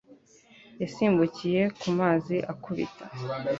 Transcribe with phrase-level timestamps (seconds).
[0.81, 3.05] Yasimbukiye mu mazi akubita.